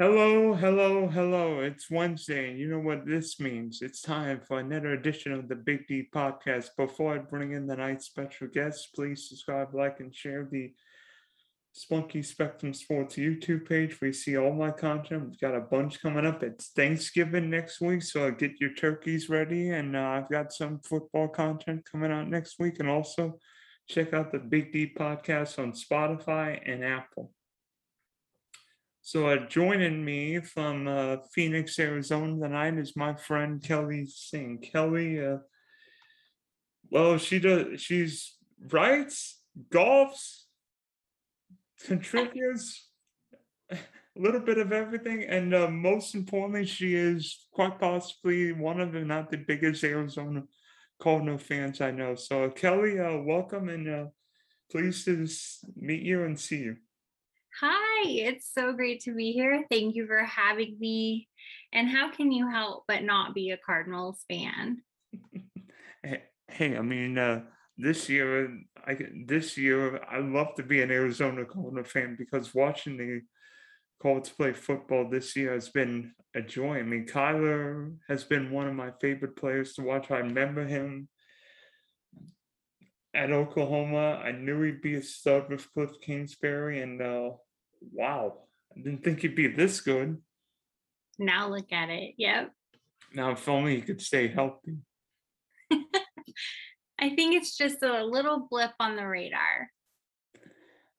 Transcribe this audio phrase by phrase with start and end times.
[0.00, 1.58] Hello, hello, hello.
[1.58, 3.82] It's Wednesday, and you know what this means.
[3.82, 6.68] It's time for another edition of the Big D podcast.
[6.76, 10.72] Before I bring in the night's special guest, please subscribe, like, and share the
[11.72, 15.30] Spunky Spectrum Sports YouTube page where you see all my content.
[15.30, 16.44] We've got a bunch coming up.
[16.44, 19.70] It's Thanksgiving next week, so get your turkeys ready.
[19.70, 22.78] And uh, I've got some football content coming out next week.
[22.78, 23.40] And also
[23.88, 27.32] check out the Big D podcast on Spotify and Apple.
[29.10, 34.58] So uh, joining me from uh, Phoenix, Arizona tonight is my friend Kelly Singh.
[34.58, 35.38] Kelly, uh,
[36.90, 37.80] well, she does.
[37.80, 38.36] She's
[38.70, 39.40] writes,
[39.72, 40.42] golfs,
[41.86, 42.90] contributes,
[43.72, 43.78] a
[44.14, 49.00] little bit of everything, and uh, most importantly, she is quite possibly one of the
[49.00, 50.42] not the biggest Arizona
[51.00, 52.14] Cardinal fans I know.
[52.14, 54.04] So Kelly, uh, welcome and uh,
[54.70, 55.26] pleased to
[55.76, 56.76] meet you and see you.
[57.60, 59.64] Hi, it's so great to be here.
[59.68, 61.28] Thank you for having me.
[61.72, 64.82] And how can you help but not be a Cardinals fan?
[66.48, 67.42] hey, I mean, uh,
[67.76, 72.96] this year, I this year, I love to be an Arizona Cardinal fan because watching
[72.96, 73.22] the
[74.00, 76.78] Colts play football this year has been a joy.
[76.78, 80.12] I mean, Kyler has been one of my favorite players to watch.
[80.12, 81.08] I remember him
[83.14, 84.22] at Oklahoma.
[84.24, 87.30] I knew he'd be a stud with Cliff Kingsbury, and uh,
[87.92, 88.38] wow,
[88.76, 90.18] I didn't think he'd be this good.
[91.18, 92.14] Now look at it.
[92.16, 92.52] Yep.
[93.14, 94.76] Now, if only he could stay healthy.
[97.00, 99.70] I think it's just a little blip on the radar.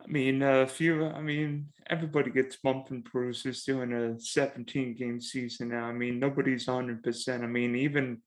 [0.02, 4.95] I mean, a uh, few, I mean, everybody gets bump and bruises doing a 17
[4.95, 5.86] game season now.
[5.86, 7.43] I mean, nobody's 100%.
[7.43, 8.21] I mean, even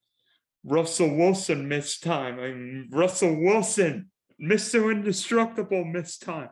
[0.64, 2.38] Russell Wilson missed time.
[2.38, 4.92] I mean, Russell Wilson, Mr.
[4.92, 6.50] Indestructible, missed time.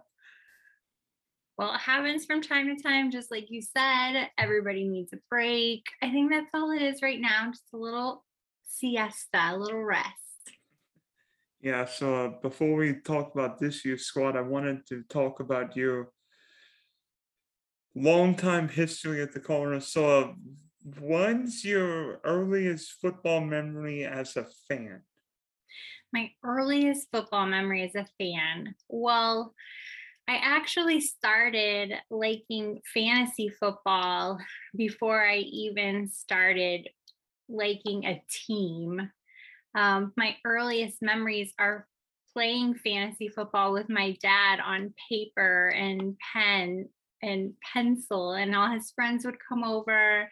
[1.60, 4.30] Well, it happens from time to time, just like you said.
[4.38, 5.84] Everybody needs a break.
[6.02, 8.24] I think that's all it is right now just a little
[8.66, 10.08] siesta, a little rest.
[11.60, 15.76] Yeah, so uh, before we talk about this year's squad, I wanted to talk about
[15.76, 16.12] your
[17.94, 19.92] long time history at the Cardinals.
[19.92, 20.32] So, uh,
[20.98, 25.02] when's your earliest football memory as a fan?
[26.10, 28.74] My earliest football memory as a fan.
[28.88, 29.54] Well,
[30.30, 34.38] I actually started liking fantasy football
[34.76, 36.88] before I even started
[37.48, 39.10] liking a team.
[39.74, 41.88] Um, my earliest memories are
[42.32, 46.88] playing fantasy football with my dad on paper and pen
[47.22, 50.30] and pencil, and all his friends would come over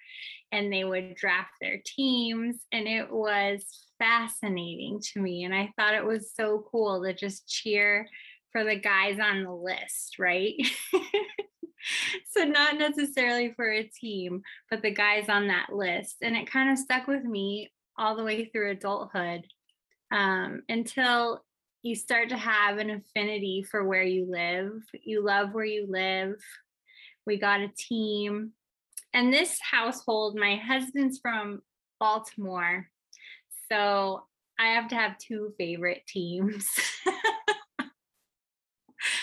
[0.53, 2.54] and they would draft their teams.
[2.72, 3.65] And it was
[3.98, 5.42] fascinating to me.
[5.42, 8.09] And I thought it was so cool to just cheer
[8.53, 10.54] for the guys on the list, right?
[12.31, 16.16] so not necessarily for a team, but the guys on that list.
[16.22, 19.47] And it kind of stuck with me all the way through adulthood
[20.10, 21.44] um, until
[21.82, 24.72] you start to have an affinity for where you live.
[25.04, 26.34] You love where you live.
[27.26, 28.53] We got a team.
[29.15, 31.62] And this household, my husband's from
[32.00, 32.86] Baltimore.
[33.70, 34.22] So
[34.59, 36.66] I have to have two favorite teams.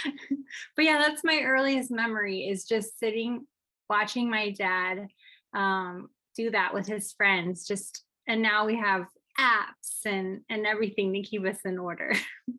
[0.75, 3.45] but yeah, that's my earliest memory is just sitting
[3.89, 5.07] watching my dad
[5.55, 7.65] um, do that with his friends.
[7.65, 9.05] Just and now we have
[9.39, 12.13] apps and and everything to keep us in order.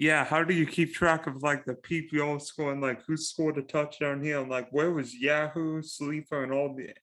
[0.00, 3.58] Yeah, how do you keep track of like the PPO score and like who scored
[3.58, 4.40] a touchdown here?
[4.40, 6.94] And like where was Yahoo, Sleeper, and all the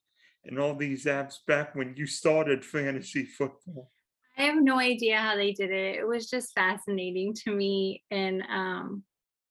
[0.46, 3.92] and all these apps back when you started fantasy football?
[4.36, 5.98] I have no idea how they did it.
[5.98, 9.04] It was just fascinating to me, and um,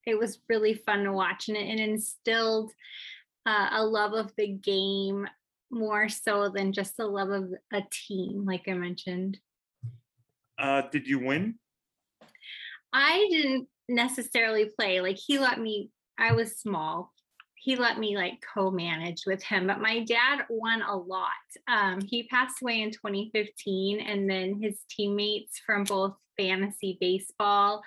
[0.06, 2.72] it was really fun to watch and it instilled
[3.44, 5.26] uh, a love of the game
[5.70, 9.38] more so than just the love of a team like i mentioned.
[10.58, 11.56] Uh, did you win?
[12.92, 17.12] I didn't necessarily play like he let me i was small.
[17.54, 21.30] He let me like co-manage with him but my dad won a lot.
[21.66, 27.82] Um, he passed away in 2015 and then his teammates from both fantasy baseball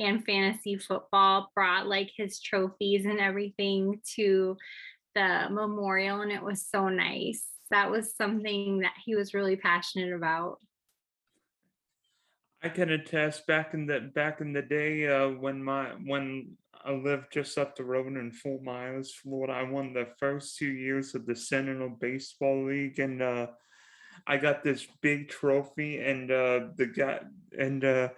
[0.00, 4.56] and fantasy football brought like his trophies and everything to
[5.14, 7.44] the memorial and it was so nice.
[7.70, 10.58] That was something that he was really passionate about.
[12.62, 16.92] I can attest back in the back in the day uh, when my when i
[16.92, 21.14] lived just up the road in Fort Myers florida i won the first two years
[21.14, 23.48] of the Sentinel baseball league and uh,
[24.26, 27.20] i got this big trophy and uh, the guy
[27.58, 28.08] and uh,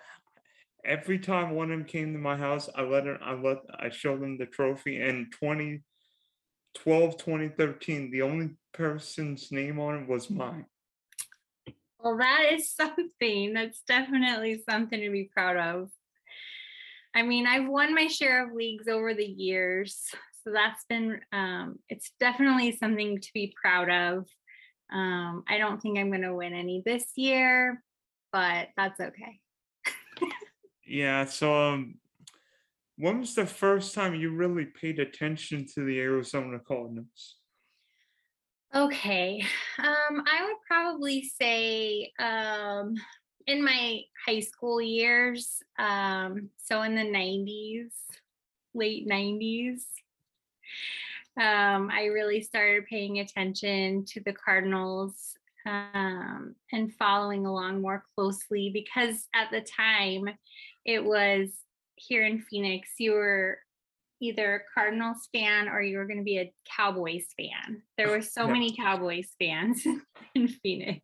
[0.87, 3.91] every time one of them came to my house, I let him, I let, I
[3.91, 5.01] showed them the trophy.
[5.01, 5.83] And 20,
[6.77, 8.11] 12 2013.
[8.11, 10.67] The only person's name on it was mine.
[11.99, 13.55] Well, that is something.
[13.55, 15.91] That's definitely something to be proud of.
[17.15, 19.99] I mean, I've won my share of leagues over the years.
[20.45, 24.27] So that's been, um, it's definitely something to be proud of.
[24.93, 27.83] Um, I don't think I'm going to win any this year,
[28.33, 29.41] but that's okay.
[30.87, 31.97] Yeah, so um,
[32.97, 37.37] when was the first time you really paid attention to the Arizona Cardinals?
[38.75, 39.45] Okay.
[39.79, 42.95] Um, I would probably say um,
[43.47, 47.93] in my high school years, um, so in the 90s,
[48.75, 49.83] late 90s,
[51.39, 55.35] um, I really started paying attention to the Cardinals
[55.67, 60.29] um, and following along more closely because at the time
[60.87, 61.51] it was
[61.97, 63.59] here in Phoenix, you were
[64.23, 67.83] either a Cardinals fan or you were going to be a Cowboys fan.
[67.99, 68.53] There were so Yeah.
[68.53, 69.85] many Cowboys fans
[70.35, 71.03] in Phoenix.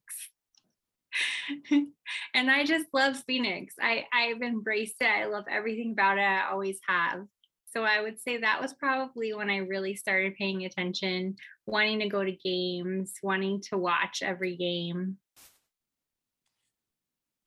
[1.71, 3.75] and I just love Phoenix.
[3.81, 5.07] I, I've embraced it.
[5.07, 6.23] I love everything about it.
[6.23, 7.27] I always have.
[7.75, 11.37] So I would say that was probably when I really started paying attention,
[11.67, 15.17] wanting to go to games, wanting to watch every game.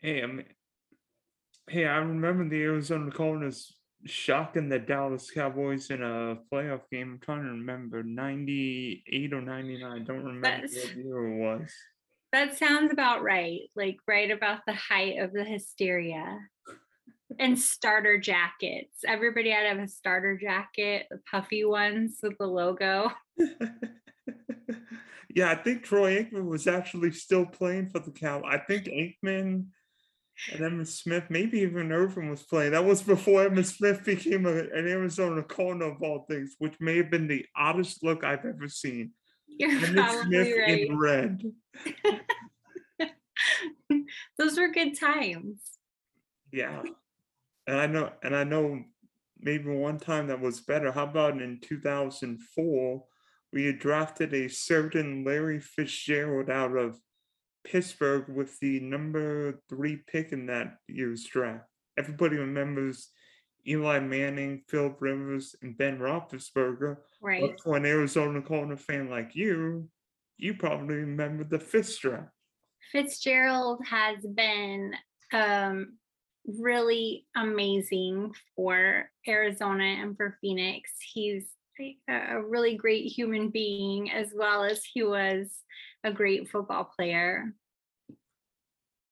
[0.02, 0.46] Hey, I mean,
[1.68, 3.74] hey, I remember the Arizona Cardinals
[4.06, 7.14] shocking the Dallas Cowboys in a playoff game.
[7.14, 9.92] I'm trying to remember 98 or 99.
[9.92, 11.74] I don't remember That's- what year it was.
[12.32, 13.62] That sounds about right.
[13.76, 16.40] Like right about the height of the hysteria.
[17.40, 19.00] And starter jackets.
[19.08, 23.12] Everybody had to have a starter jacket, the puffy ones with the logo.
[25.34, 28.44] yeah, I think Troy Aikman was actually still playing for the Cow.
[28.46, 29.66] I think Aikman
[30.52, 32.72] and Emmitt Smith, maybe even Irvin was playing.
[32.72, 36.98] That was before Emmitt Smith became a, an Arizona Cardinal of all things, which may
[36.98, 39.12] have been the oddest look I've ever seen.
[39.48, 40.88] You're Emmitt Smith right.
[40.88, 41.44] in red.
[44.38, 45.60] Those were good times.
[46.52, 46.84] Yeah.
[47.68, 48.84] And I know and I know
[49.40, 50.92] maybe one time that was better.
[50.92, 53.04] How about in 2004
[53.54, 57.00] we had drafted a certain Larry Fitzgerald out of
[57.66, 61.66] Pittsburgh with the number 3 pick in that year's draft.
[61.98, 63.10] Everybody remembers
[63.68, 66.98] Eli Manning, Philip Rivers, and Ben Roethlisberger.
[67.22, 67.42] Right.
[67.42, 69.90] But for an Arizona Cardinal fan like you,
[70.38, 72.30] you probably remember the fifth draft.
[72.92, 74.94] Fitzgerald has been
[75.34, 75.98] um,
[76.46, 80.92] really amazing for Arizona and for Phoenix.
[81.14, 81.46] He's
[82.08, 85.52] a really great human being as well as he was
[86.04, 87.54] a great football player.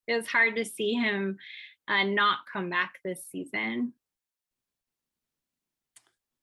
[0.07, 1.37] It was hard to see him
[1.87, 3.93] uh, not come back this season.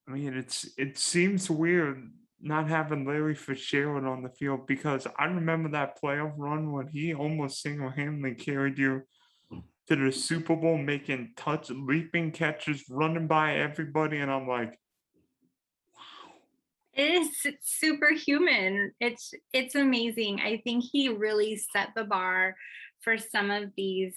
[0.08, 5.26] I mean, it's it seems weird not having Larry Fitzgerald on the field because I
[5.26, 9.02] remember that playoff run when he almost single-handedly carried you
[9.88, 14.79] to the Super Bowl, making touch leaping catches, running by everybody, and I'm like,
[17.00, 17.28] is
[17.62, 18.92] superhuman.
[19.00, 20.40] It's it's amazing.
[20.40, 22.56] I think he really set the bar
[23.00, 24.16] for some of these,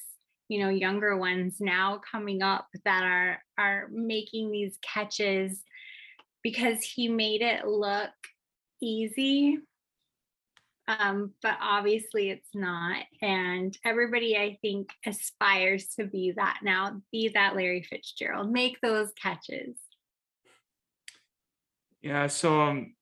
[0.49, 5.61] you know, younger ones now coming up that are are making these catches
[6.43, 8.11] because he made it look
[8.81, 9.59] easy.
[10.85, 13.05] Um, but obviously it's not.
[13.21, 19.13] And everybody I think aspires to be that now, be that Larry Fitzgerald, make those
[19.13, 19.77] catches.
[22.03, 22.27] Yeah.
[22.27, 22.93] So um,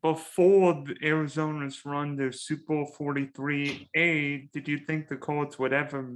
[0.00, 6.08] before Arizona's run to Super Bowl 43, A, did you think the Colts would ever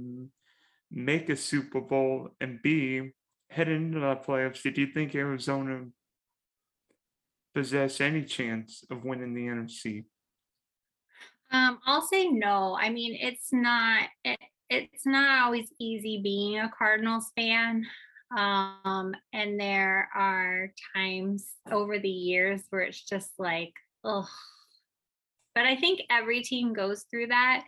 [0.89, 2.29] make a Super Bowl?
[2.39, 3.11] And B,
[3.49, 5.85] head into the playoffs, did you think Arizona
[7.53, 10.05] possess any chance of winning the NFC?
[11.51, 12.77] Um, I'll say no.
[12.79, 17.85] I mean, it's not it, it's not always easy being a Cardinals fan.
[18.35, 24.27] Um, and there are times over the years where it's just like, oh.
[25.55, 27.63] But I think every team goes through that.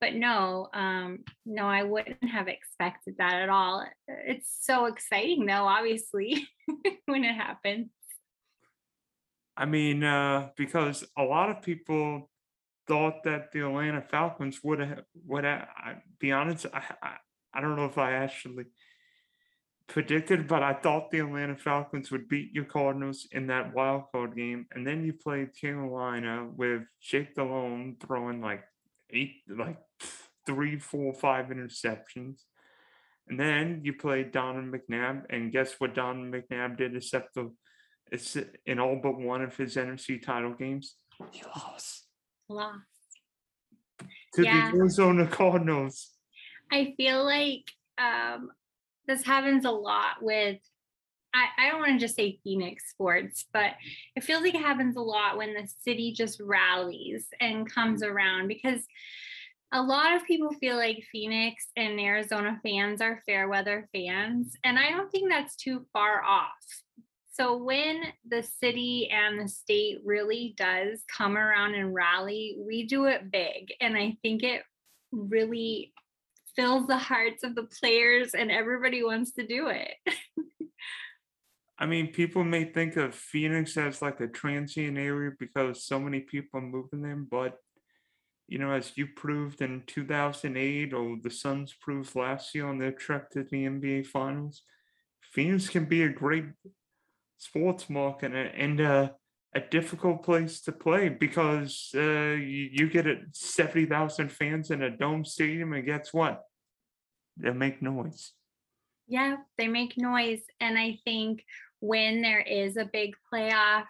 [0.00, 3.86] But no, um, no, I wouldn't have expected that at all.
[4.08, 6.48] It's so exciting though, obviously,
[7.06, 7.88] when it happens.
[9.56, 12.30] I mean, uh, because a lot of people
[12.88, 15.68] thought that the Atlanta Falcons would have would have.
[15.76, 17.16] I, be honest, I, I
[17.54, 18.64] I don't know if I actually
[19.92, 24.34] predicted, but I thought the Atlanta Falcons would beat your Cardinals in that wild card
[24.34, 28.64] game, and then you played Carolina with Jake Delhomme throwing like
[29.10, 29.76] eight, like
[30.46, 32.40] three, four, five interceptions.
[33.28, 37.52] And then you played Donovan McNabb, and guess what Donovan McNabb did except the
[38.10, 40.96] It's in all but one of his NFC title games.
[41.30, 42.06] He lost
[42.48, 42.78] Lost.
[44.34, 44.70] to Yeah.
[44.70, 46.10] the Arizona Cardinals.
[46.72, 48.50] I feel like um,
[49.06, 50.58] this happens a lot with,
[51.34, 53.72] I, I don't want to just say Phoenix sports, but
[54.16, 58.12] it feels like it happens a lot when the city just rallies and comes mm-hmm.
[58.14, 58.80] around because
[59.72, 64.54] a lot of people feel like Phoenix and Arizona fans are fair weather fans.
[64.64, 66.50] And I don't think that's too far off.
[67.32, 73.06] So when the city and the state really does come around and rally, we do
[73.06, 73.72] it big.
[73.80, 74.62] And I think it
[75.10, 75.94] really
[76.56, 79.94] fills the hearts of the players and everybody wants to do it.
[81.78, 86.20] I mean, people may think of Phoenix as like a transient area because so many
[86.20, 87.56] people are moving there, but
[88.46, 92.92] you know, as you proved in 2008 or the Suns proved last year on their
[92.92, 94.62] trip to the NBA Finals,
[95.32, 96.44] Phoenix can be a great
[97.38, 99.14] sports market and, and a,
[99.54, 104.96] a difficult place to play because uh, you, you get it 70,000 fans in a
[104.96, 106.42] dome stadium, and guess what?
[107.36, 108.32] They make noise.
[109.06, 110.40] Yeah, they make noise.
[110.60, 111.44] And I think
[111.80, 113.84] when there is a big playoff,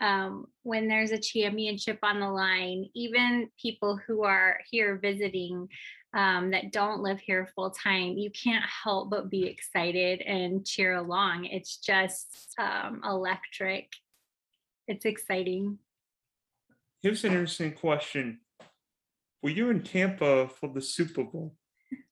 [0.00, 5.68] um, when there's a championship on the line, even people who are here visiting
[6.14, 10.94] um, that don't live here full time, you can't help but be excited and cheer
[10.94, 11.46] along.
[11.46, 13.88] It's just um, electric.
[14.86, 15.78] It's exciting.
[17.02, 18.40] Here's an interesting question.
[19.42, 21.54] Were you in Tampa for the Super Bowl?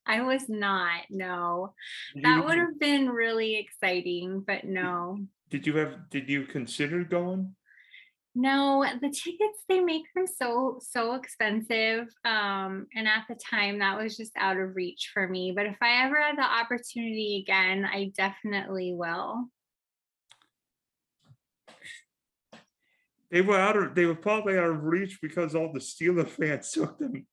[0.06, 1.74] I was not, no.
[2.14, 5.18] Did That you- would have been really exciting, but no.
[5.48, 7.54] Did you have, did you consider going?
[8.34, 12.08] No, the tickets they make them so so expensive.
[12.24, 15.52] Um, and at the time that was just out of reach for me.
[15.54, 19.50] But if I ever had the opportunity again, I definitely will.
[23.32, 26.70] They were out of, they were probably out of reach because all the Steeler fans
[26.74, 27.26] took them.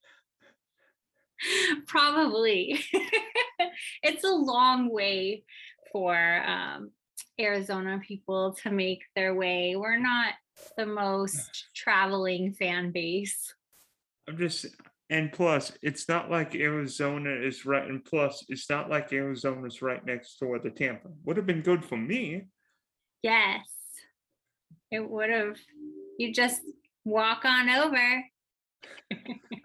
[1.88, 2.80] Probably.
[4.04, 5.44] it's a long way
[5.92, 6.16] for
[6.46, 6.92] um
[7.40, 9.76] Arizona people to make their way.
[9.76, 10.34] We're not
[10.78, 13.54] the most traveling fan base.
[14.28, 14.68] I'm just,
[15.10, 20.06] and plus, it's not like Arizona is right, and plus, it's not like Arizona's right
[20.06, 21.10] next door to Tampa.
[21.26, 22.48] Would have been good for me.
[23.24, 23.66] Yes.
[24.92, 25.58] It would have
[26.20, 26.62] you just
[27.06, 28.24] walk on over.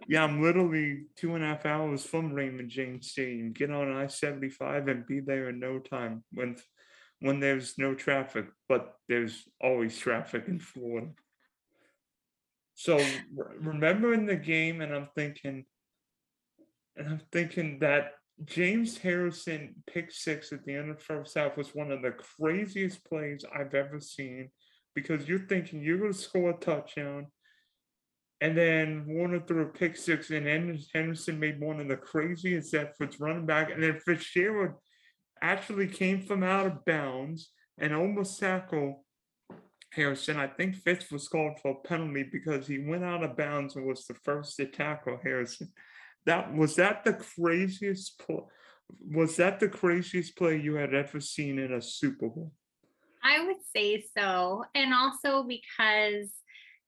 [0.06, 3.52] Yeah, I'm literally two and a half hours from Raymond James Stadium.
[3.52, 6.56] Get on I-75 and be there in no time when
[7.20, 11.08] when there's no traffic, but there's always traffic in Florida.
[12.74, 15.64] So re- remembering the game, and I'm thinking,
[16.96, 18.12] and I'm thinking that
[18.44, 22.12] James Harrison pick six at the end of the first half was one of the
[22.12, 24.50] craziest plays I've ever seen
[24.94, 27.26] because you're thinking you're going to score a touchdown.
[28.40, 30.46] And then Warner threw a pick six, and
[30.92, 33.70] Henderson made one of the craziest efforts running back.
[33.70, 34.72] And then Fitzgerald
[35.40, 38.96] actually came from out of bounds and almost tackled
[39.94, 40.38] Harrison.
[40.38, 43.86] I think Fitz was called for a penalty because he went out of bounds and
[43.86, 45.72] was the first to tackle Harrison.
[46.26, 48.40] That was that the craziest play.
[49.10, 52.52] Was that the craziest play you had ever seen in a Super Bowl?
[53.24, 54.64] I would say so.
[54.74, 56.28] And also because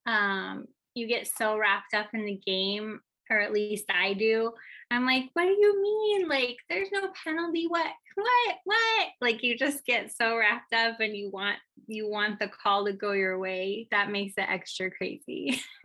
[0.06, 3.00] um, you get so wrapped up in the game,
[3.30, 4.52] or at least I do.
[4.90, 6.28] I'm like, what do you mean?
[6.28, 7.66] Like, there's no penalty.
[7.66, 7.90] What?
[8.14, 8.56] What?
[8.64, 9.08] What?
[9.20, 12.92] Like, you just get so wrapped up, and you want you want the call to
[12.92, 13.88] go your way.
[13.90, 15.60] That makes it extra crazy.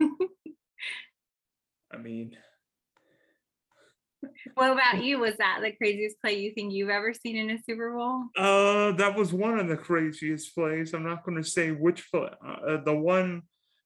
[1.92, 2.36] I mean,
[4.54, 5.18] what about you?
[5.18, 8.24] Was that the craziest play you think you've ever seen in a Super Bowl?
[8.36, 10.94] uh, that was one of the craziest plays.
[10.94, 12.28] I'm not going to say which play.
[12.44, 13.42] Uh, the one,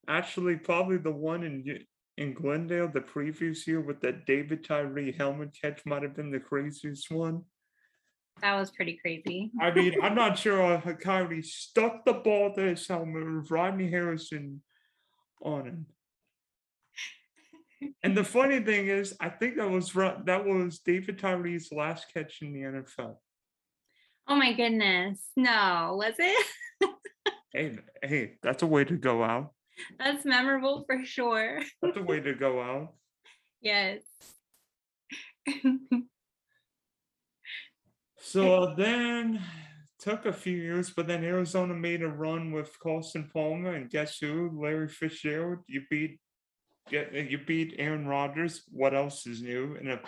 [0.08, 1.84] actually, probably the one in
[2.18, 6.40] in Glendale the previous year with that David Tyree helmet catch might have been the
[6.40, 7.42] craziest one.
[8.42, 9.50] That was pretty crazy.
[9.60, 13.90] I mean, I'm not sure how Tyree stuck the ball to his helmet with Rodney
[13.90, 14.62] Harrison
[15.42, 15.86] on him.
[18.02, 22.40] And the funny thing is, I think that was that was David Tyree's last catch
[22.42, 23.16] in the NFL.
[24.28, 25.20] Oh my goodness.
[25.36, 26.46] No, was it?
[27.52, 29.52] Hey, hey, that's a way to go out.
[29.98, 31.62] That's memorable for sure.
[31.80, 32.94] That's a way to go out.
[33.62, 34.02] Yes.
[38.18, 39.40] So uh, then
[40.00, 44.18] took a few years, but then Arizona made a run with Carson Palmer, and guess
[44.18, 44.50] who?
[44.60, 45.60] Larry Fitzgerald.
[45.68, 46.18] You beat
[46.90, 48.62] you beat Aaron Rodgers.
[48.70, 49.76] What else is new?
[49.76, 50.00] In a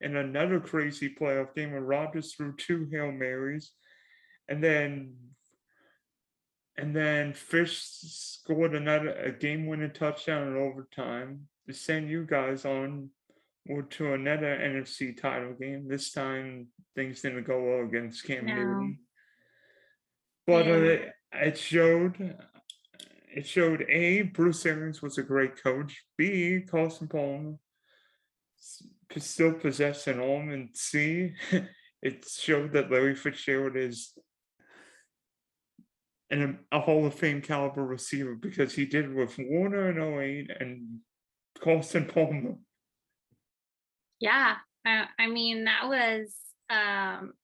[0.00, 3.72] in another crazy playoff game where Rodgers threw two Hail Marys.
[4.48, 5.14] And then
[6.76, 13.10] and then Fitz scored another a game-winning touchdown in overtime to send you guys on
[13.90, 15.88] to another NFC title game.
[15.88, 18.54] This time things didn't go well against Cam No.
[18.54, 18.98] Newton.
[20.46, 20.98] But uh, Yeah.
[21.32, 22.36] it showed
[23.36, 26.04] it showed A, Bruce Arians was a great coach.
[26.16, 27.56] B, Carson Palmer
[29.18, 30.50] still possessed an arm.
[30.50, 31.34] And C,
[32.02, 34.14] it showed that Larry Fitzgerald is
[36.30, 41.00] an, a Hall of Fame caliber receiver because he did with Warner in 08 and
[41.62, 42.54] Carson Palmer.
[44.18, 44.54] Yeah,
[44.86, 46.34] I, I mean that was
[46.70, 47.34] um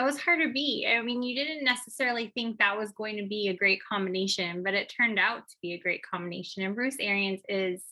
[0.00, 0.86] that was hard to beat.
[0.86, 4.72] I mean, you didn't necessarily think that was going to be a great combination, but
[4.72, 6.62] it turned out to be a great combination.
[6.62, 7.82] And Bruce Arians is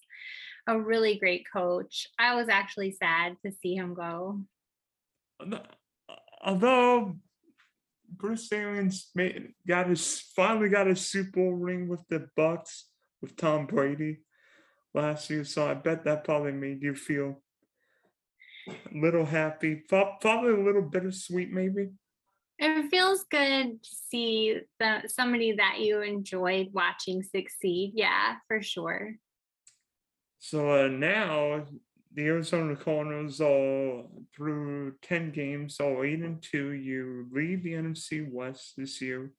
[0.67, 2.07] a really great coach.
[2.19, 4.41] I was actually sad to see him go.
[6.43, 7.17] Although-
[8.11, 12.85] Bruce Arians made, got his finally got his Super Bowl ring with the Bucs
[13.21, 14.21] with Tom Brady
[14.95, 17.43] last year, so I bet that probably made you feel
[18.93, 21.89] little happy, prob- probably a little bittersweet, maybe.
[22.59, 27.93] It feels good to see that somebody that you enjoyed watching succeed.
[27.95, 29.15] Yeah, for sure.
[30.41, 31.67] So uh, now
[32.15, 36.73] the Arizona Cardinals are through ten games, all eight and two.
[36.73, 39.31] You lead the NFC West this year.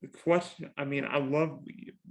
[0.00, 1.60] The question, I mean, I love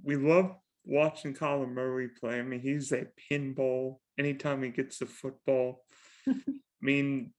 [0.04, 0.56] we love
[0.90, 2.40] watching Kyler Murray play.
[2.40, 5.84] I mean, he's a pinball anytime he gets the football.
[6.28, 6.34] I
[6.82, 7.32] mean,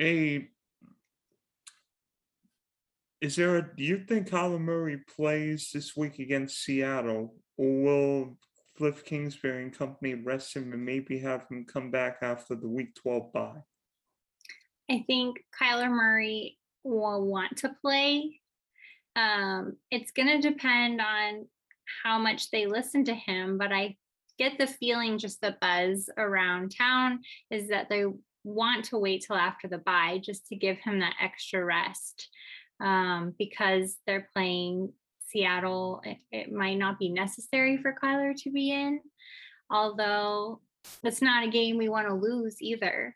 [0.00, 0.48] a
[3.20, 8.38] is there a do you think Kyler Murray plays this week against Seattle, or will
[8.76, 12.94] Cliff Kingsbury and company rest him and maybe have him come back after the week
[12.94, 13.62] 12 bye?
[14.88, 18.40] I think Kyler Murray will want to play.
[19.16, 21.48] Um, it's going to depend on
[22.02, 23.96] how much they listen to him, but I
[24.38, 27.20] get the feeling just the buzz around town
[27.50, 28.04] is that they
[28.44, 32.28] want to wait till after the bye just to give him that extra rest
[32.80, 34.92] um, because they're playing
[35.28, 36.00] Seattle.
[36.04, 39.00] It, it might not be necessary for Kyler to be in,
[39.70, 40.60] although
[41.02, 43.14] it's not a game we want to lose either.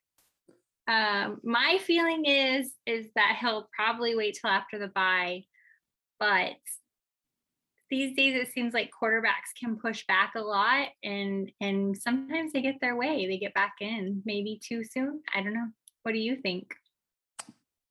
[0.88, 5.44] Um, my feeling is is that he'll probably wait till after the bye,
[6.18, 6.56] but
[7.92, 12.62] these days it seems like quarterbacks can push back a lot and and sometimes they
[12.62, 13.26] get their way.
[13.26, 15.20] They get back in maybe too soon.
[15.34, 15.68] I don't know.
[16.02, 16.72] What do you think?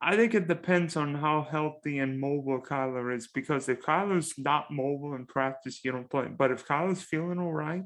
[0.02, 4.72] I think it depends on how healthy and mobile Kyler is because if Kyler's not
[4.72, 6.26] mobile in practice, you don't play.
[6.36, 7.84] But if Kyler's feeling all right,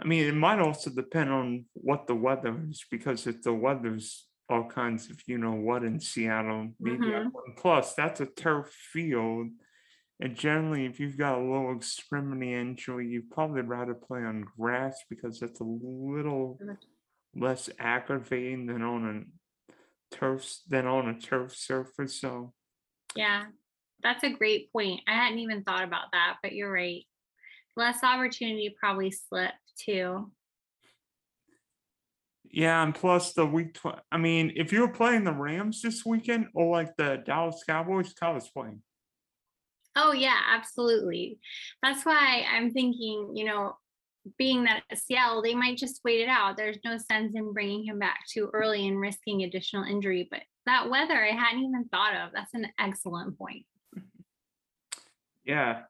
[0.00, 4.26] I mean, it might also depend on what the weather is because if the weather's
[4.48, 7.14] all kinds of, you know, what in Seattle, maybe.
[7.14, 7.56] I Mhm.
[7.58, 9.50] Plus, that's a turf field.
[10.20, 15.00] And generally, if you've got a low extremity injury, you'd probably rather play on grass
[15.08, 16.76] because that's a little Mhm.
[17.34, 19.06] less aggravating than on
[20.10, 22.20] a turf than on a turf surface.
[22.20, 22.52] So
[23.14, 23.46] Yeah,
[24.00, 25.02] that's a great point.
[25.06, 27.06] I hadn't even thought about that, but you're right.
[27.76, 30.32] Less opportunity probably slip too.
[32.50, 33.74] yeah, and plus the week.
[33.74, 38.14] Tw- I mean, if you're playing the Rams this weekend or like the Dallas Cowboys,
[38.14, 38.82] Kyler's playing.
[39.98, 41.38] Oh yeah, absolutely.
[41.82, 43.76] That's why I'm thinking, you know,
[44.38, 46.56] being that Seattle, they might just wait it out.
[46.56, 50.28] There's no sense in bringing him back too early and risking additional injury.
[50.30, 52.30] But that weather, I hadn't even thought of.
[52.32, 53.66] That's an excellent point.
[55.44, 55.82] Yeah.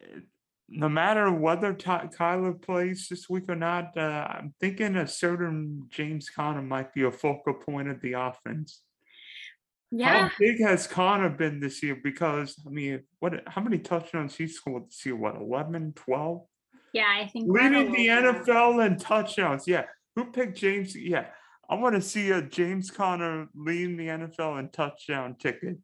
[0.00, 0.20] Uh,
[0.68, 5.86] No matter whether Ty- Kyler plays this week or not, uh, I'm thinking a certain
[5.90, 8.82] James Conner might be a focal point of the offense.
[9.96, 11.96] Yeah, How big has Conner been this year?
[12.02, 13.42] Because I mean, what?
[13.46, 15.14] How many touchdowns he scored this year?
[15.14, 16.42] What, 11, 12?
[16.92, 18.08] yeah, I think Leading the.
[18.08, 19.68] NFL in touchdowns.
[19.68, 19.84] Yeah.
[20.16, 20.96] Who picked James?
[20.96, 21.26] Yeah.
[21.70, 25.78] I want to see a James Conner leading the NFL in touchdown ticket.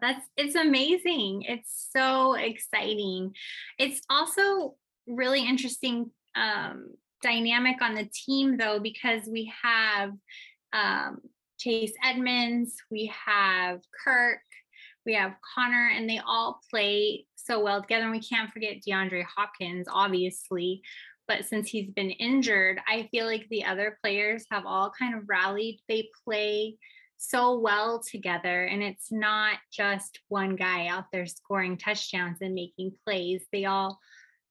[0.00, 1.42] That's it's amazing.
[1.42, 3.34] It's so exciting.
[3.78, 4.74] It's also
[5.06, 6.88] really interesting um,
[7.22, 10.12] dynamic on the team though because we have
[10.72, 11.20] um,
[11.58, 14.40] Chase Edmonds, we have Kirk,
[15.04, 18.04] we have Conner, and they all play so well together.
[18.04, 20.82] And we can't forget DeAndre Hopkins, obviously.
[21.28, 25.24] But since he's been injured, I feel like the other players have all kind of
[25.28, 25.80] rallied.
[25.88, 26.76] They play
[27.18, 32.92] so well together and it's not just one guy out there scoring touchdowns and making
[33.04, 33.98] plays they all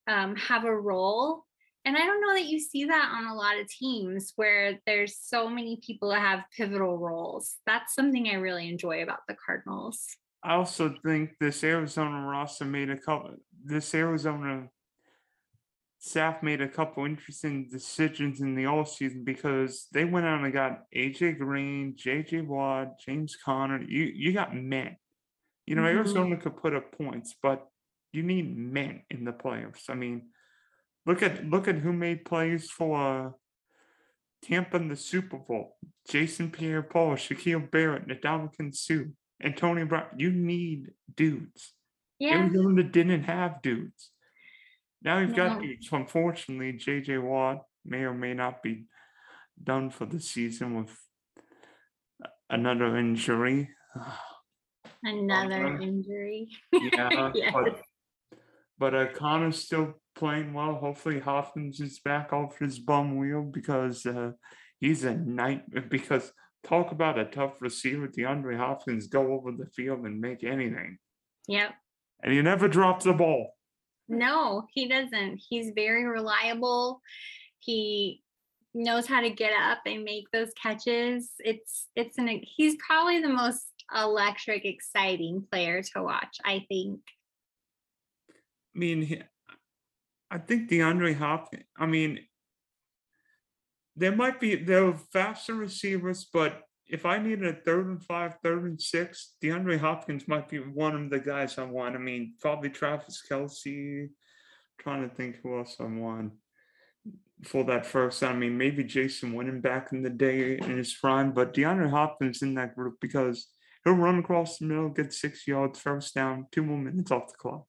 [0.07, 1.44] um, have a role
[1.85, 5.17] And I don't know that you see that on a lot of teams where there's
[5.17, 7.57] so many people that have pivotal roles.
[7.67, 10.03] That's something I really enjoy about the Cardinals.
[10.43, 13.35] I also think this Arizona roster made a couple.
[13.63, 14.67] This Arizona
[15.99, 20.81] staff made a couple interesting decisions in the offseason because they went out and got
[20.95, 23.81] AJ Green, JJ Watt, James Conner.
[23.81, 24.97] You you got men.
[25.65, 25.95] You know, Mhm.
[25.95, 27.67] Arizona could put up points, but
[28.11, 29.89] you need men in the playoffs.
[29.89, 30.29] I mean,
[31.05, 33.29] look at look at who made plays for uh,
[34.43, 35.75] Tampa in the Super Bowl.
[36.09, 39.05] Jason Pierre-Paul, Shaquille Barrett, Ndamukong Suh,
[39.39, 40.05] and Tony Brown.
[40.17, 41.73] You need dudes.
[42.19, 42.35] Yeah.
[42.37, 44.11] Arizona didn't have dudes.
[45.01, 45.61] Now you've got No.
[45.67, 45.89] dudes.
[45.91, 48.85] Unfortunately, JJ Watt may or may not be
[49.61, 50.95] done for the season with
[52.49, 53.69] another injury.
[55.03, 56.49] Another injury.
[56.71, 57.53] yeah, Yes.
[57.53, 57.81] but
[58.79, 60.75] but uh, Conner's still playing well.
[60.75, 64.31] Hopefully, Hopkins is back off his bum wheel because uh,
[64.79, 65.83] he's a nightmare.
[65.89, 66.31] Because
[66.63, 70.97] talk about a tough receiver, DeAndre Hopkins go over the field and make anything,
[71.47, 71.71] Yep.
[72.23, 73.51] and he never drops the ball.
[74.07, 75.41] No, he doesn't.
[75.49, 77.01] He's very reliable.
[77.59, 78.21] He
[78.73, 81.31] knows how to get up and make those catches.
[81.39, 86.99] It's it's an he's probably the most electric, exciting player to watch, I think.
[88.29, 89.23] I mean,
[90.31, 91.63] I think DeAndre Hopkins.
[91.77, 92.19] I mean,
[93.95, 98.35] there might be there are faster receivers, but if I needed a third and five,
[98.43, 101.95] third and six, DeAndre Hopkins might be one of the guys I want.
[101.95, 104.09] I mean, probably Travis Kelce.
[104.77, 106.33] Trying to think who else I want
[107.43, 108.23] for that first.
[108.23, 112.41] I mean, maybe Jason Witten back in the day in his prime, but DeAndre Hopkins
[112.41, 113.47] in that group because
[113.83, 117.37] he'll run across the middle, get six yards, first down, two more minutes off the
[117.37, 117.65] clock.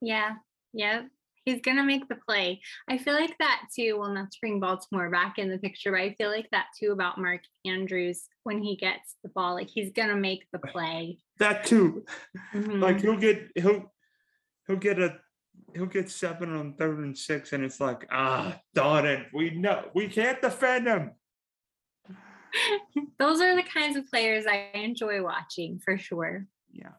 [0.00, 0.36] Yeah.
[0.72, 1.08] Yep.
[1.48, 2.60] He's gonna make the play.
[2.88, 3.96] I feel like that too.
[3.98, 6.92] Well, not to bring Baltimore back in the picture, but I feel like that too
[6.92, 9.54] about Mark Andrews when he gets the ball.
[9.54, 11.18] Like he's gonna make the play.
[11.38, 12.04] That too.
[12.54, 12.80] Mhm.
[12.82, 13.92] like he'll get he'll
[14.66, 15.16] he'll get a
[15.74, 19.88] he'll get seven on third and six and it's like ah darn it we know
[19.94, 21.12] we can't defend him
[23.18, 26.46] Those are the kinds of players I enjoy watching for sure.
[26.72, 26.92] yeah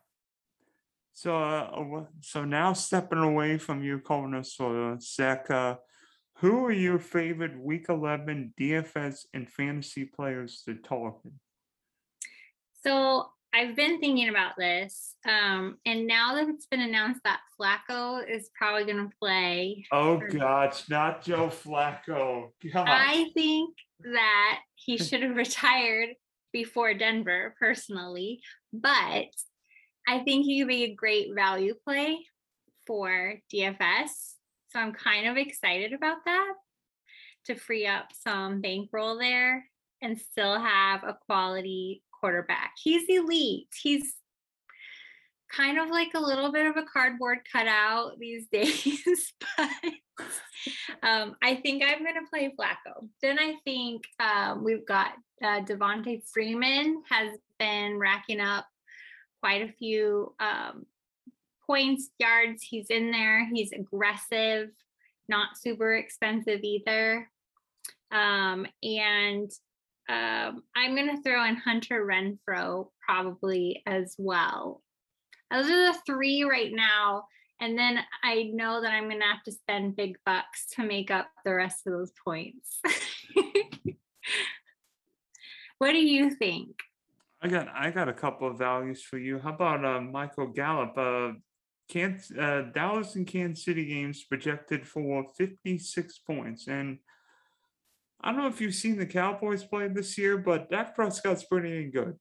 [1.19, 5.75] so uh so now stepping away from you calling us for a sec uh
[6.36, 11.21] who are your favorite week 11 dfs and fantasy players to talk
[12.86, 15.15] So I've been thinking about this.
[15.27, 20.29] Um, and now that it's been announced that Flacco is probably gonna play, oh Sure.
[20.29, 22.88] gosh not joe flacco God.
[22.88, 26.10] I think that he should have retired
[26.53, 29.25] before Denver personally, but
[30.10, 32.26] I think he could be a great value play
[32.88, 34.10] for DFS.
[34.69, 36.54] So I'm kind of excited about that
[37.45, 39.65] to free up some bankroll there
[40.02, 42.72] and still have a quality quarterback.
[42.82, 43.67] He's elite.
[43.80, 44.15] He's
[45.56, 49.69] kind of like a little bit of a cardboard cutout these days, but
[51.04, 53.08] um, I think I'm going to play Flacco.
[53.22, 55.12] Then I think um, we've got
[55.43, 58.65] uh, Devonta Freeman has been racking up
[59.41, 60.86] quite a few um,
[61.65, 62.63] points, yards.
[62.63, 63.47] He's in there.
[63.54, 64.69] He's aggressive,
[65.28, 67.30] not super expensive either.
[68.12, 69.52] Um, and
[70.10, 74.82] um, I'm going to throw in Hunter Renfrow probably as well.
[75.52, 77.25] Those are the three right now.
[77.62, 81.12] And then I know that I'm going to have to spend big bucks to make
[81.12, 82.80] up the rest of those points.
[85.78, 86.80] what do you think?
[87.41, 89.39] I got I got a couple of values for you.
[89.39, 90.97] How about uh, Michael Gallup?
[90.97, 91.32] Uh,
[91.89, 96.67] Kansas, uh, Dallas and Kansas City games projected for 56 points.
[96.67, 96.99] And
[98.21, 101.89] I don't know if you've seen the Cowboys play this year, but Dak Prescott's pretty
[101.89, 102.15] good.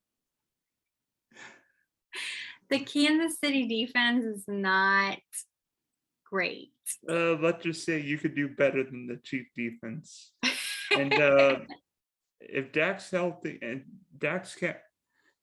[2.70, 5.18] The Kansas City defense is not
[6.31, 6.72] great.
[7.09, 10.33] Uh, let's just say you could do better than the Chief defense.
[10.90, 11.57] And uh,
[12.40, 13.83] if Dak's healthy and
[14.16, 14.81] Dak's cap,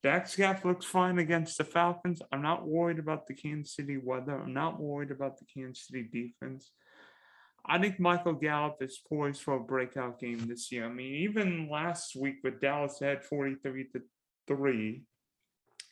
[0.05, 4.37] Dak's cap looks fine against the Falcons, I'm not worried about the Kansas City weather.
[4.39, 6.69] I'm not worried about the Kansas City defense.
[7.65, 10.85] I think Michael Gallup is poised for a breakout game this year.
[10.85, 14.01] I mean, even last week with Dallas had 43 to
[14.47, 15.01] 3,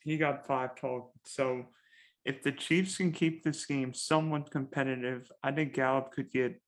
[0.04, 1.34] he got five targets.
[1.34, 1.66] So
[2.24, 6.62] if the Chiefs can keep this game somewhat competitive, I think Gallup could get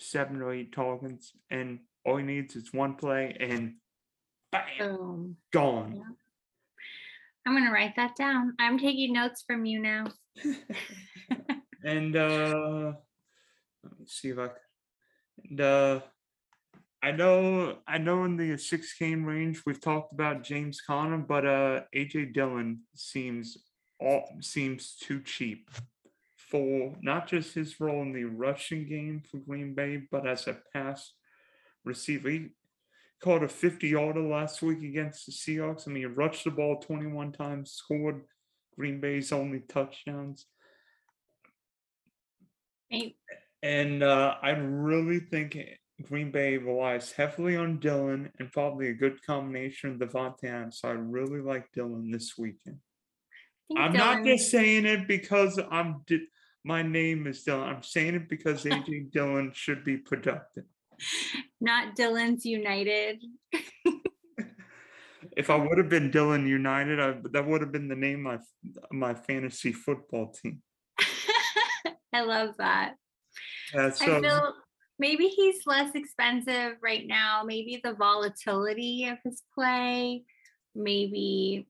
[0.00, 3.74] seven or eight targets, and all he needs is one play and
[4.50, 5.94] bam, gone.
[5.94, 6.02] Yeah.
[7.46, 8.54] I'm going to write that down.
[8.58, 10.06] I'm taking notes from you now.
[11.84, 12.92] and uh
[13.84, 14.52] let me see if I c-
[15.50, 16.00] And, uh,
[17.02, 21.44] I know, I know in the six game range, we've talked about James Conner, but
[21.44, 23.58] uh, AJ Dillon seems
[23.98, 25.68] all seems too cheap
[26.36, 30.58] for not just his role in the rushing game for Green Bay, but as a
[30.72, 31.12] pass
[31.84, 32.30] receiver.
[32.30, 32.50] He
[33.22, 35.86] caught a 50 yarder last week against the Seahawks.
[35.86, 38.22] I mean, he rushed the ball 21 times, scored
[38.76, 40.46] Green Bay's only touchdowns.
[43.62, 45.56] And uh, I really think
[46.02, 50.80] Green Bay relies heavily on Dillon and probably a good combination of Davante Adams.
[50.80, 52.78] So I really like Dillon this weekend.
[53.76, 56.04] I'm not just saying it because I'm
[56.64, 57.68] my name is Dylan.
[57.68, 60.64] I'm saying it because AJ Dillon should be productive.
[61.60, 63.22] Not Dylan's United.
[65.36, 68.42] If I would have been Dylan United, I, that would have been the name of
[68.90, 70.62] my my fantasy football team.
[72.12, 72.96] I love that.
[73.74, 74.54] Uh, so I feel
[74.98, 77.44] maybe he's less expensive right now.
[77.46, 80.24] Maybe the volatility of his play.
[80.74, 81.66] Maybe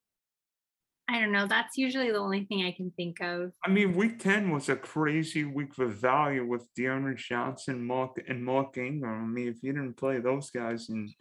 [1.09, 1.47] I don't know.
[1.47, 3.53] That's usually the only thing I can think of.
[3.65, 8.45] I mean, week 10 was a crazy week for value with D'Ernest Johnson, Mark and
[8.45, 9.25] Mark Ingram.
[9.25, 11.13] I mean, if you didn't play those guys in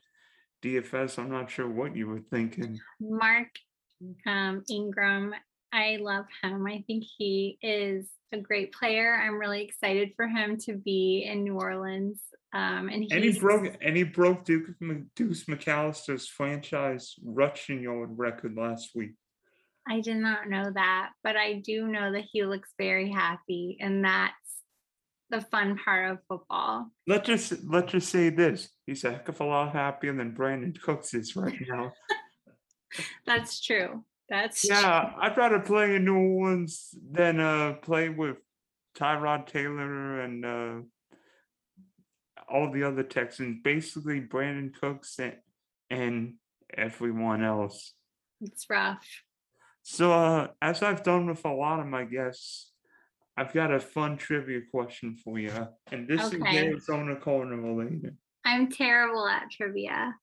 [0.63, 2.79] DFS, I'm not sure what you were thinking.
[2.99, 3.49] Mark
[4.25, 5.33] um, Ingram,
[5.73, 6.65] I love him.
[6.67, 9.15] I think he is a great player.
[9.15, 12.21] I'm really excited for him to be in New Orleans.
[12.53, 14.67] Um, and And he broke and he broke Duke
[15.15, 19.11] Deuce McAllister's franchise rushing yard record last week.
[19.91, 24.05] I did not know that, but I do know that he looks very happy, and
[24.05, 24.33] that's
[25.29, 26.89] the fun part of football.
[27.07, 30.79] Let's just let's just say this: he's a heck of a lot happier than Brandin
[30.81, 31.91] Cooks is right now.
[33.25, 34.05] That's true.
[34.29, 34.77] That's true.
[34.77, 38.37] Yeah, I'd rather play in New Orleans than uh play with
[38.97, 40.73] Tyrod Taylor and uh
[42.47, 43.59] all the other Texans.
[43.61, 45.35] Basically, Brandin Cooks and,
[45.89, 46.35] and
[46.77, 47.93] everyone else.
[48.39, 49.05] It's rough.
[49.83, 52.71] So, uh, as I've done with a lot of my guests,
[53.37, 55.51] I've got a fun trivia question for you,
[55.91, 56.67] and this is Okay.
[56.67, 58.17] Arizona Corner related.
[58.45, 60.15] I'm terrible at trivia.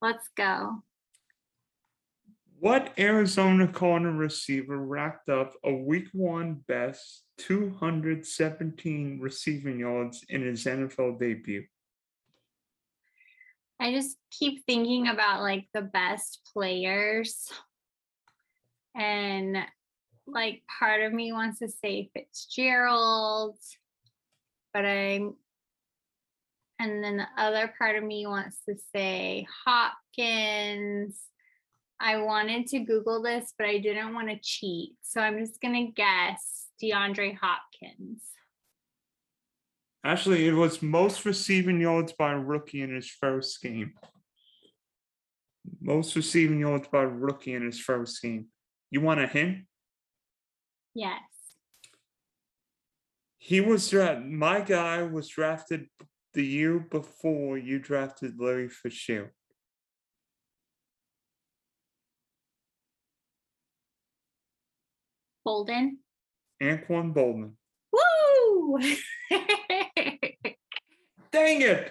[0.00, 0.82] Let's go.
[2.58, 10.64] What Arizona corner receiver racked up a week one best 217 receiving yards in his
[10.64, 11.64] NFL debut?
[13.82, 17.50] I just keep thinking about like the best players.
[18.94, 19.58] And
[20.24, 23.58] like part of me wants to say Fitzgerald,
[24.72, 25.34] but I'm
[26.78, 31.20] and then the other part of me wants to say Hopkins.
[31.98, 34.92] I wanted to Google this, but I didn't want to cheat.
[35.02, 38.22] So I'm just gonna guess DeAndre Hopkins.
[40.04, 43.92] Actually, it was most receiving yards by a rookie in his first game.
[45.80, 48.46] Most receiving yards by a rookie in his first game.
[48.90, 49.58] You want a hint?
[50.92, 51.20] Yes.
[53.38, 54.28] He was drafted.
[54.30, 55.86] My guy was drafted
[56.34, 59.30] the year before you drafted Larry Fitzgerald.
[65.46, 65.98] Boldin.
[66.60, 67.52] Anquan Boldin.
[67.92, 68.78] Woo!
[71.32, 71.90] Dang it!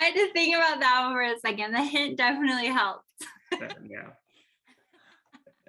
[0.00, 1.72] I had to think about that one for a second.
[1.76, 3.04] The hint definitely helped.
[3.52, 4.10] Yeah.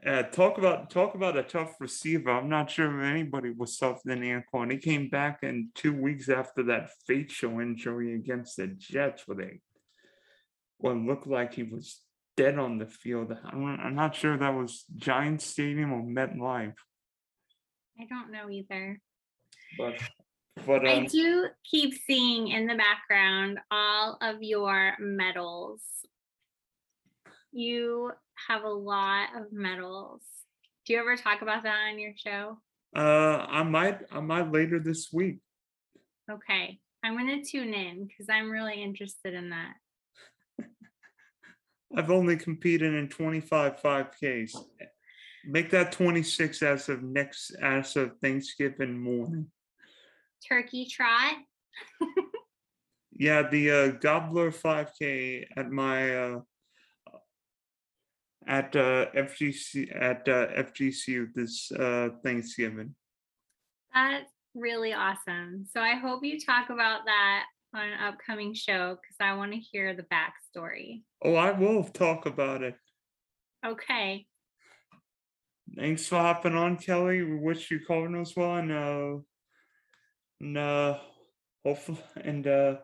[0.06, 2.32] Uh, talk about talk about a tough receiver.
[2.32, 4.72] I'm not sure if anybody was tougher than Anquan.
[4.72, 9.60] He came back in two weeks after that facial injury against the Jets, where they
[10.80, 12.00] what looked like he was
[12.36, 13.38] dead on the field.
[13.46, 16.74] I'm, not- I'm not sure if that was Giant Stadium or MetLife,
[18.00, 19.00] I don't know either.
[19.78, 20.02] but
[20.66, 25.82] but I um, do keep seeing in the background all of your medals.
[27.52, 28.12] You
[28.48, 30.22] have a lot of medals.
[30.86, 32.58] Do you ever talk about that on your show?
[32.96, 35.40] uh, I might I might later this week.
[36.30, 36.80] Okay.
[37.04, 39.74] I'm going to tune in because I'm really interested in that.
[41.98, 44.56] I've only competed in 25 5Ks.
[45.46, 49.48] Make that 26 as of next as of Thanksgiving morning.
[50.48, 51.36] Turkey trot.
[53.22, 56.40] Yeah, the uh, Gobbler 5K at my uh,
[58.48, 62.96] at uh, FGC at uh, FGCU this uh, Thanksgiving.
[63.94, 65.68] That's really awesome.
[65.72, 67.44] So I hope you talk about that
[67.76, 71.04] on an upcoming show because I want to hear the backstory.
[71.24, 72.76] Oh, I will talk about it.
[73.64, 74.26] Okay.
[75.78, 77.22] Thanks for hopping on, Kelly.
[77.22, 79.22] We wish you Cardinals well, and uh,
[80.42, 80.98] and uh,
[81.64, 82.76] Hopefully, and uh,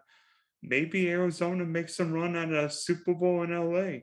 [0.61, 3.99] maybe Arizona makes some run at a Super Bowl in LA.